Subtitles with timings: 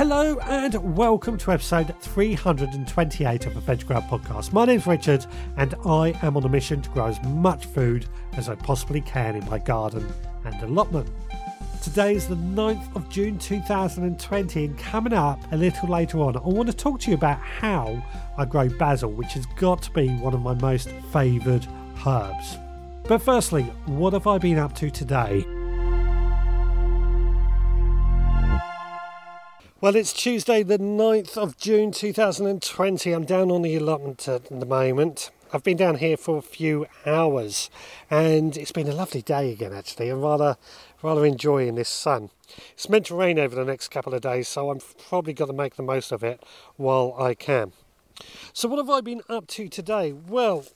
[0.00, 4.50] Hello and welcome to episode 328 of the Veg Grower podcast.
[4.50, 5.26] My name's Richard
[5.58, 9.36] and I am on a mission to grow as much food as I possibly can
[9.36, 10.10] in my garden
[10.46, 11.06] and allotment.
[11.82, 16.48] Today is the 9th of June 2020 and coming up a little later on I
[16.48, 18.02] want to talk to you about how
[18.38, 21.66] I grow basil which has got to be one of my most favoured
[22.06, 22.56] herbs.
[23.02, 25.44] But firstly, what have I been up to today?
[29.82, 33.12] Well, it's Tuesday, the 9th of June 2020.
[33.12, 35.30] I'm down on the allotment at the moment.
[35.54, 37.70] I've been down here for a few hours
[38.10, 40.10] and it's been a lovely day again, actually.
[40.10, 40.58] I'm rather,
[41.02, 42.28] rather enjoying this sun.
[42.74, 45.54] It's meant to rain over the next couple of days, so I'm probably got to
[45.54, 46.44] make the most of it
[46.76, 47.72] while I can.
[48.52, 50.12] So, what have I been up to today?
[50.12, 50.66] Well,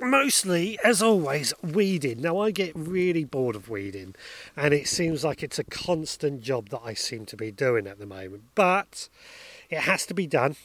[0.00, 2.20] mostly, as always, weeding.
[2.20, 4.14] Now, I get really bored of weeding,
[4.56, 7.98] and it seems like it's a constant job that I seem to be doing at
[7.98, 8.44] the moment.
[8.54, 9.08] But
[9.70, 10.56] it has to be done.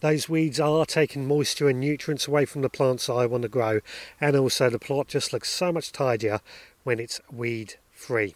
[0.00, 3.80] Those weeds are taking moisture and nutrients away from the plants I want to grow,
[4.20, 6.40] and also the plot just looks so much tidier
[6.84, 8.34] when it's weed free.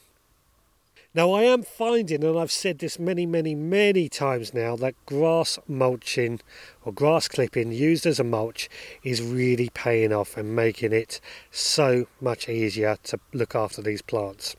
[1.14, 5.58] Now, I am finding, and I've said this many, many, many times now, that grass
[5.68, 6.40] mulching
[6.86, 8.70] or grass clipping used as a mulch
[9.02, 14.56] is really paying off and making it so much easier to look after these plants.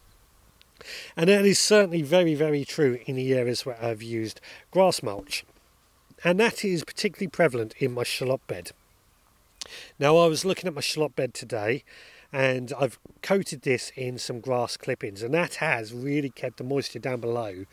[1.17, 5.43] And that is certainly very, very true in the areas where I've used grass mulch.
[6.23, 8.73] And that is particularly prevalent in my shallot bed.
[9.97, 11.83] Now, I was looking at my shallot bed today
[12.33, 16.99] and I've coated this in some grass clippings and that has really kept the moisture
[16.99, 17.65] down below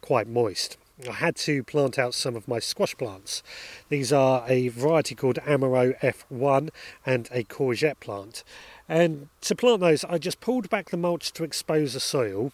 [0.00, 0.76] quite moist.
[1.08, 3.44] I had to plant out some of my squash plants.
[3.88, 6.70] These are a variety called Amaro F1
[7.06, 8.42] and a courgette plant.
[8.88, 12.52] And to plant those, I just pulled back the mulch to expose the soil,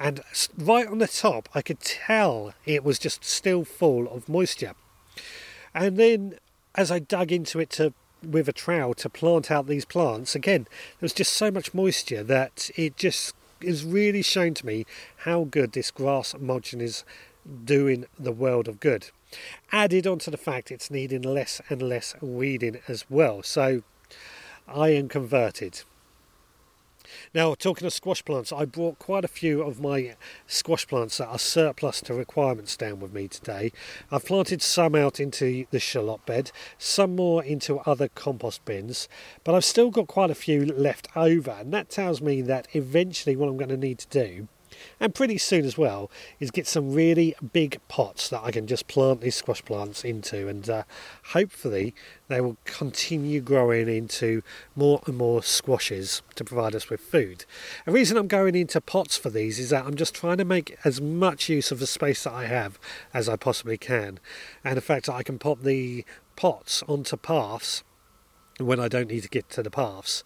[0.00, 0.22] and
[0.56, 4.72] right on the top, I could tell it was just still full of moisture.
[5.74, 6.38] And then,
[6.74, 7.92] as I dug into it to
[8.24, 12.22] with a trowel to plant out these plants, again, there was just so much moisture
[12.22, 14.84] that it just is really shown to me
[15.18, 17.04] how good this grass mulching is
[17.64, 19.10] doing the world of good.
[19.72, 23.42] Added onto the fact it's needing less and less weeding as well.
[23.42, 23.82] So
[24.68, 25.82] I am converted.
[27.34, 30.16] Now, talking of squash plants, I brought quite a few of my
[30.46, 33.72] squash plants that are surplus to requirements down with me today.
[34.10, 39.08] I've planted some out into the shallot bed, some more into other compost bins,
[39.42, 43.36] but I've still got quite a few left over, and that tells me that eventually
[43.36, 44.48] what I'm going to need to do
[45.00, 48.86] and pretty soon as well is get some really big pots that I can just
[48.88, 50.48] plant these squash plants into.
[50.48, 50.82] And uh,
[51.32, 51.94] hopefully
[52.28, 54.42] they will continue growing into
[54.74, 57.44] more and more squashes to provide us with food.
[57.86, 60.76] The reason I'm going into pots for these is that I'm just trying to make
[60.84, 62.78] as much use of the space that I have
[63.12, 64.20] as I possibly can.
[64.64, 66.04] And in fact that I can pop the
[66.36, 67.84] pots onto paths
[68.58, 70.22] when I don't need to get to the paths.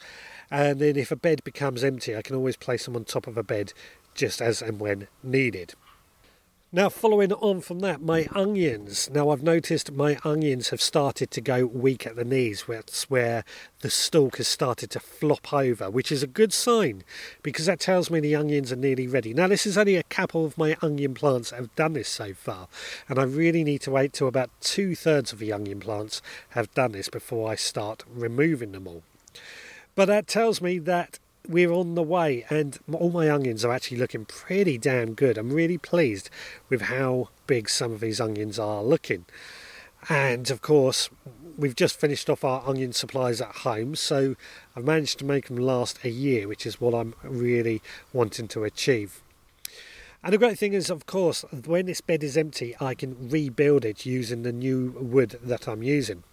[0.51, 3.37] And then if a bed becomes empty I can always place them on top of
[3.37, 3.73] a bed
[4.19, 5.75] just as and when needed.
[6.71, 9.09] Now, following on from that, my onions.
[9.11, 12.65] Now, I've noticed my onions have started to go weak at the knees.
[12.69, 13.43] That's where
[13.81, 17.05] the stalk has started to flop over, which is a good sign
[17.43, 19.33] because that tells me the onions are nearly ready.
[19.33, 22.35] Now, this is only a couple of my onion plants that have done this so
[22.35, 22.69] far,
[23.09, 26.75] and I really need to wait till about two thirds of the onion plants have
[26.75, 29.05] done this before I start removing them all.
[29.95, 31.19] But that tells me that
[31.49, 35.39] we're on the way, and all my onions are actually looking pretty damn good.
[35.39, 36.29] I'm really pleased
[36.69, 39.25] with how big some of these onions are looking.
[40.09, 41.09] And of course,
[41.57, 44.37] we've just finished off our onion supplies at home, so
[44.77, 47.83] I've managed to make them last a year, which is what I'm really
[48.13, 49.23] wanting to achieve.
[50.23, 53.85] And the great thing is, of course, when this bed is empty, I can rebuild
[53.85, 56.25] it using the new wood that I'm using.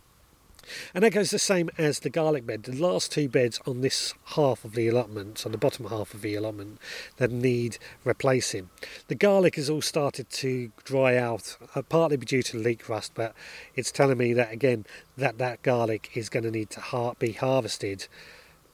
[0.93, 2.63] And that goes the same as the garlic bed.
[2.63, 6.21] The last two beds on this half of the allotment, on the bottom half of
[6.21, 6.79] the allotment,
[7.17, 8.69] that need replacing.
[9.07, 13.33] The garlic has all started to dry out, uh, partly due to leek rust, but
[13.75, 14.85] it's telling me that again
[15.17, 18.07] that that garlic is going to need to be harvested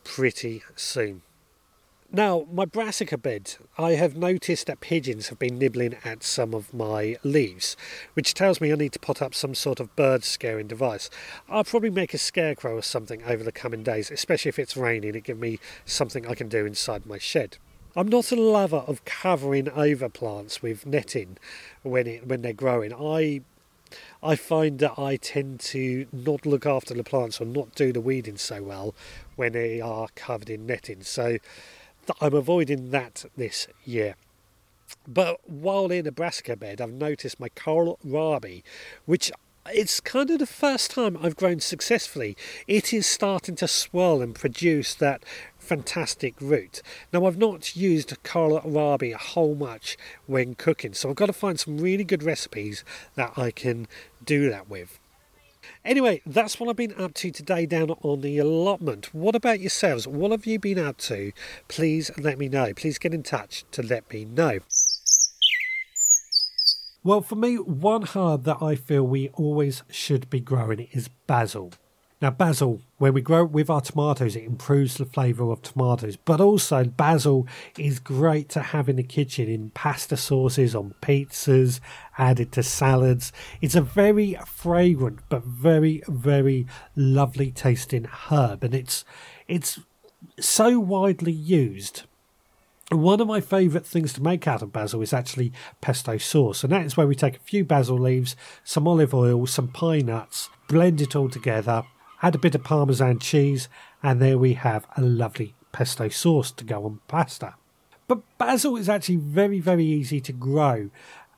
[0.03, 1.21] pretty soon.
[2.13, 6.73] Now, my brassica bed, I have noticed that pigeons have been nibbling at some of
[6.73, 7.77] my leaves,
[8.15, 11.09] which tells me I need to put up some sort of bird scaring device.
[11.47, 15.15] I'll probably make a scarecrow or something over the coming days, especially if it's raining,
[15.15, 17.57] it gives me something I can do inside my shed.
[17.95, 21.37] I'm not a lover of covering over plants with netting
[21.81, 22.93] when it, when they're growing.
[22.93, 23.39] I
[24.21, 27.99] I find that I tend to not look after the plants or not do the
[27.99, 28.95] weeding so well
[29.35, 31.03] when they are covered in netting.
[31.03, 31.39] So
[32.19, 34.15] I'm avoiding that this year.
[35.07, 38.63] But while in brassica bed, I've noticed my kohlrabi,
[39.05, 39.31] which
[39.67, 42.35] it's kind of the first time I've grown successfully.
[42.67, 45.23] It is starting to swell and produce that
[45.59, 46.81] fantastic root.
[47.13, 51.59] Now, I've not used kohlrabi a whole much when cooking, so I've got to find
[51.59, 52.83] some really good recipes
[53.15, 53.87] that I can
[54.23, 54.99] do that with.
[55.83, 59.13] Anyway, that's what I've been up to today down on the allotment.
[59.13, 60.07] What about yourselves?
[60.07, 61.31] What have you been up to?
[61.67, 62.73] Please let me know.
[62.73, 64.59] Please get in touch to let me know.
[67.03, 71.73] Well, for me, one herb that I feel we always should be growing is basil.
[72.21, 76.17] Now, basil, when we grow it with our tomatoes, it improves the flavour of tomatoes.
[76.17, 77.47] But also, basil
[77.79, 81.79] is great to have in the kitchen in pasta sauces, on pizzas,
[82.19, 83.33] added to salads.
[83.59, 89.03] It's a very fragrant but very, very lovely tasting herb, and it's
[89.47, 89.79] it's
[90.39, 92.03] so widely used
[92.91, 96.73] one of my favourite things to make out of basil is actually pesto sauce, and
[96.73, 98.35] that is where we take a few basil leaves,
[98.65, 101.85] some olive oil, some pine nuts, blend it all together,
[102.21, 103.69] add a bit of parmesan cheese,
[104.03, 107.55] and there we have a lovely pesto sauce to go on pasta.
[108.07, 110.89] But basil is actually very, very easy to grow,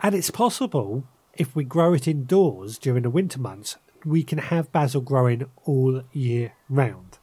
[0.01, 1.03] and it's possible
[1.35, 6.03] if we grow it indoors during the winter months, we can have basil growing all
[6.11, 7.17] year round.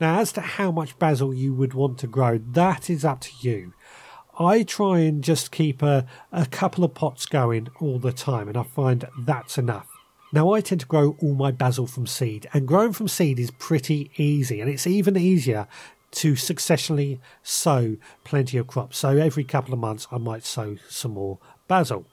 [0.00, 3.30] Now, as to how much basil you would want to grow, that is up to
[3.40, 3.72] you.
[4.38, 8.56] I try and just keep a, a couple of pots going all the time, and
[8.56, 9.95] I find that's enough.
[10.36, 13.50] Now, I tend to grow all my basil from seed, and growing from seed is
[13.50, 15.66] pretty easy, and it's even easier
[16.10, 18.98] to successionally sow plenty of crops.
[18.98, 21.38] So, every couple of months, I might sow some more
[21.68, 22.04] basil.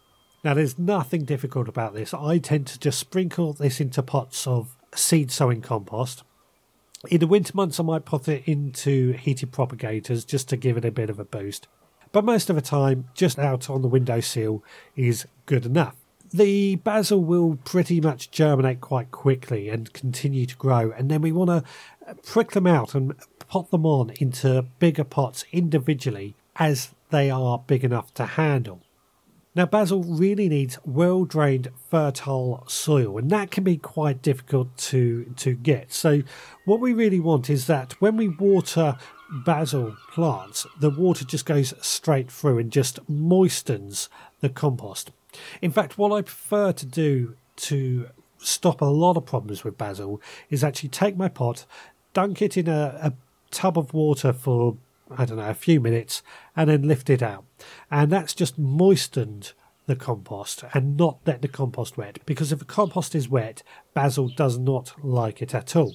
[0.41, 2.13] Now, there's nothing difficult about this.
[2.13, 6.23] I tend to just sprinkle this into pots of seed sowing compost
[7.09, 10.85] in the winter months, I might put it into heated propagators just to give it
[10.85, 11.67] a bit of a boost.
[12.13, 14.63] But most of the time, just out on the windowsill
[14.95, 15.97] is good enough.
[16.35, 21.31] The basil will pretty much germinate quite quickly and continue to grow, and then we
[21.31, 23.13] want to prick them out and
[23.47, 28.81] pot them on into bigger pots individually as they are big enough to handle.
[29.53, 35.25] Now, basil really needs well drained, fertile soil, and that can be quite difficult to,
[35.35, 35.93] to get.
[35.93, 36.23] So,
[36.65, 38.97] what we really want is that when we water
[39.45, 44.09] basil plants, the water just goes straight through and just moistens
[44.39, 45.11] the compost.
[45.61, 48.07] In fact, what I prefer to do to
[48.37, 51.65] stop a lot of problems with basil is actually take my pot,
[52.13, 53.13] dunk it in a, a
[53.51, 54.77] tub of water for
[55.15, 56.23] I don't know, a few minutes
[56.55, 57.45] and then lift it out.
[57.91, 59.53] And that's just moistened
[59.85, 63.63] the compost and not let the compost wet because if the compost is wet,
[63.93, 65.93] basil does not like it at all.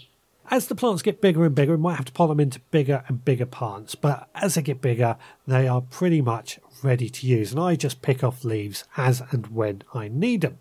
[0.50, 3.04] As the plants get bigger and bigger, we might have to pot them into bigger
[3.06, 7.52] and bigger plants, but as they get bigger, they are pretty much ready to use,
[7.52, 10.58] and I just pick off leaves as and when I need them.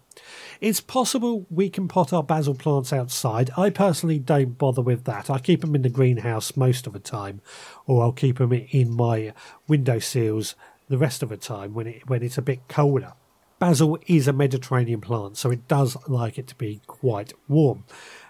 [0.59, 3.49] It's possible we can pot our basil plants outside.
[3.55, 5.29] I personally don't bother with that.
[5.29, 7.39] I keep them in the greenhouse most of the time,
[7.85, 9.33] or I'll keep them in my
[9.69, 10.55] window sills
[10.89, 13.13] the rest of the time when it when it's a bit colder.
[13.59, 17.85] Basil is a Mediterranean plant, so it does like it to be quite warm.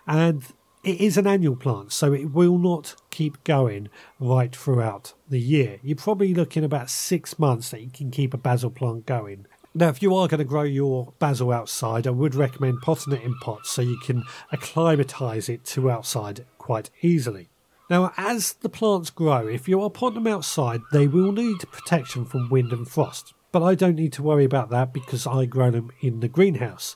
[0.05, 0.43] And
[0.83, 3.89] it is an annual plant, so it will not keep going
[4.19, 5.79] right throughout the year.
[5.83, 9.47] You're probably looking about six months that you can keep a basil plant going.
[9.73, 13.21] Now, if you are going to grow your basil outside, I would recommend potting it
[13.21, 17.49] in pots so you can acclimatise it to outside quite easily.
[17.89, 22.25] Now, as the plants grow, if you are potting them outside, they will need protection
[22.25, 23.33] from wind and frost.
[23.51, 26.95] But I don't need to worry about that because I grow them in the greenhouse.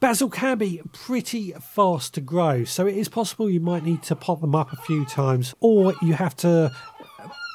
[0.00, 4.16] Basil can be pretty fast to grow, so it is possible you might need to
[4.16, 6.72] pot them up a few times, or you have to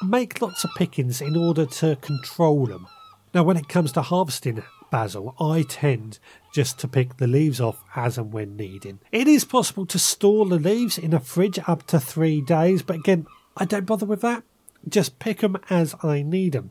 [0.04, 2.86] make lots of pickings in order to control them.
[3.34, 4.62] Now, when it comes to harvesting
[4.92, 6.20] basil, I tend
[6.54, 9.00] just to pick the leaves off as and when needed.
[9.10, 12.96] It is possible to store the leaves in a fridge up to three days, but
[12.96, 13.26] again,
[13.56, 14.44] I don't bother with that.
[14.88, 16.70] Just pick them as I need them.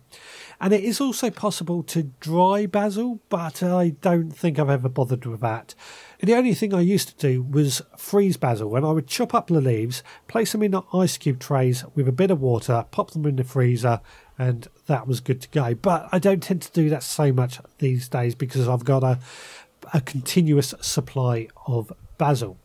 [0.59, 5.25] And it is also possible to dry basil, but I don't think I've ever bothered
[5.25, 5.75] with that.
[6.19, 9.47] The only thing I used to do was freeze basil, and I would chop up
[9.47, 13.25] the leaves, place them in ice cube trays with a bit of water, pop them
[13.25, 14.00] in the freezer,
[14.38, 15.75] and that was good to go.
[15.75, 19.19] But I don't tend to do that so much these days because I've got a,
[19.93, 22.57] a continuous supply of basil.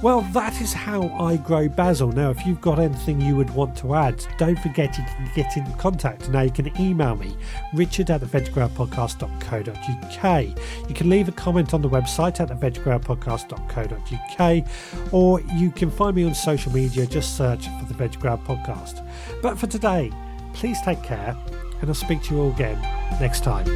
[0.00, 2.12] Well, that is how I grow basil.
[2.12, 5.56] Now, if you've got anything you would want to add, don't forget you can get
[5.56, 6.30] in contact.
[6.30, 7.36] Now, you can email me,
[7.74, 10.88] richard at the theveggrowerpodcast.co.uk.
[10.88, 16.14] You can leave a comment on the website at the theveggrowerpodcast.co.uk, or you can find
[16.14, 19.04] me on social media, just search for the Veg Grower Podcast.
[19.42, 20.12] But for today,
[20.54, 21.36] please take care.
[21.80, 22.78] and I'll speak to you all again
[23.20, 23.66] next time.